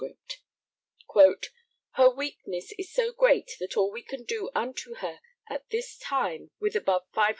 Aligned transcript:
Her 1.93 2.09
weakness 2.09 2.73
is 2.79 2.91
so 2.91 3.11
great 3.11 3.51
that 3.59 3.77
all 3.77 3.91
we 3.91 4.01
can 4.01 4.23
do 4.23 4.49
unto 4.55 4.95
her 4.95 5.19
at 5.47 5.69
this 5.69 5.95
time 5.95 6.49
with 6.59 6.75
above 6.75 7.03
500_l. 7.15 7.29